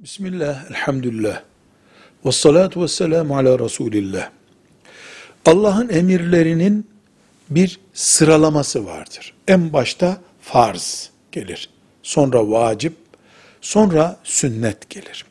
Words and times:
Bismillah, 0.00 0.70
elhamdülillah. 0.70 1.42
Ve 2.24 2.32
salatu 2.32 2.82
ve 2.82 2.88
selamu 2.88 3.36
ala 3.36 3.58
Resulillah. 3.58 4.30
Allah'ın 5.46 5.88
emirlerinin 5.88 6.90
bir 7.50 7.80
sıralaması 7.94 8.86
vardır. 8.86 9.34
En 9.48 9.72
başta 9.72 10.20
farz 10.40 11.10
gelir. 11.32 11.70
Sonra 12.02 12.50
vacip, 12.50 12.96
sonra 13.60 14.20
sünnet 14.24 14.90
gelir. 14.90 15.24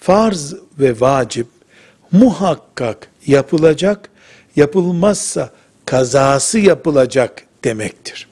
Farz 0.00 0.54
ve 0.78 1.00
vacip 1.00 1.46
muhakkak 2.12 3.10
yapılacak, 3.26 4.10
yapılmazsa 4.56 5.50
kazası 5.86 6.58
yapılacak 6.58 7.44
demektir. 7.64 8.28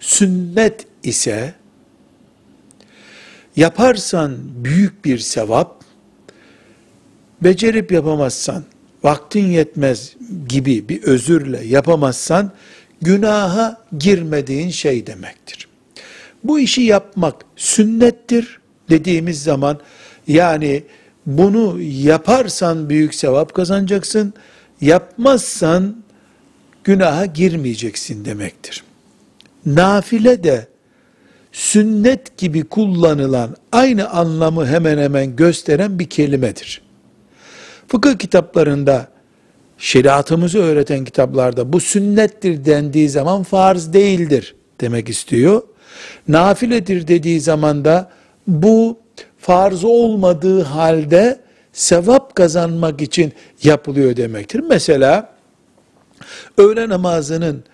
Sünnet 0.00 0.86
ise 1.02 1.54
yaparsan 3.58 4.38
büyük 4.40 5.04
bir 5.04 5.18
sevap, 5.18 5.84
becerip 7.42 7.92
yapamazsan, 7.92 8.64
vaktin 9.02 9.46
yetmez 9.46 10.16
gibi 10.48 10.88
bir 10.88 11.02
özürle 11.02 11.64
yapamazsan, 11.64 12.52
günaha 13.00 13.76
girmediğin 13.98 14.70
şey 14.70 15.06
demektir. 15.06 15.68
Bu 16.44 16.58
işi 16.58 16.82
yapmak 16.82 17.34
sünnettir 17.56 18.60
dediğimiz 18.90 19.42
zaman, 19.42 19.80
yani 20.28 20.84
bunu 21.26 21.80
yaparsan 21.82 22.88
büyük 22.88 23.14
sevap 23.14 23.54
kazanacaksın, 23.54 24.34
yapmazsan 24.80 26.04
günaha 26.84 27.34
girmeyeceksin 27.34 28.24
demektir. 28.24 28.84
Nafile 29.66 30.44
de 30.44 30.68
sünnet 31.52 32.38
gibi 32.38 32.64
kullanılan 32.64 33.56
aynı 33.72 34.10
anlamı 34.10 34.66
hemen 34.66 34.98
hemen 34.98 35.36
gösteren 35.36 35.98
bir 35.98 36.10
kelimedir. 36.10 36.82
Fıkıh 37.88 38.18
kitaplarında 38.18 39.08
şeriatımızı 39.78 40.58
öğreten 40.58 41.04
kitaplarda 41.04 41.72
bu 41.72 41.80
sünnettir 41.80 42.64
dendiği 42.64 43.08
zaman 43.08 43.42
farz 43.42 43.92
değildir 43.92 44.54
demek 44.80 45.08
istiyor. 45.08 45.62
Nafiledir 46.28 47.08
dediği 47.08 47.40
zaman 47.40 47.84
da 47.84 48.10
bu 48.46 48.98
farz 49.38 49.84
olmadığı 49.84 50.62
halde 50.62 51.40
sevap 51.72 52.34
kazanmak 52.34 53.02
için 53.02 53.32
yapılıyor 53.62 54.16
demektir. 54.16 54.60
Mesela 54.68 55.32
öğle 56.58 56.88
namazının 56.88 57.64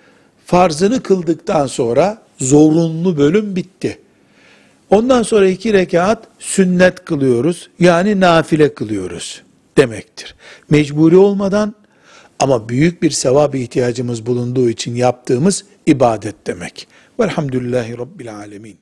farzını 0.46 1.02
kıldıktan 1.02 1.66
sonra 1.66 2.23
zorunlu 2.38 3.16
bölüm 3.16 3.56
bitti. 3.56 3.98
Ondan 4.90 5.22
sonra 5.22 5.48
iki 5.48 5.72
rekat 5.72 6.28
sünnet 6.38 7.04
kılıyoruz. 7.04 7.70
Yani 7.80 8.20
nafile 8.20 8.74
kılıyoruz 8.74 9.42
demektir. 9.76 10.34
Mecburi 10.70 11.16
olmadan 11.16 11.74
ama 12.38 12.68
büyük 12.68 13.02
bir 13.02 13.10
sevap 13.10 13.54
ihtiyacımız 13.54 14.26
bulunduğu 14.26 14.70
için 14.70 14.94
yaptığımız 14.94 15.64
ibadet 15.86 16.46
demek. 16.46 16.88
Velhamdülillahi 17.20 17.98
Rabbil 17.98 18.36
Alemin. 18.36 18.78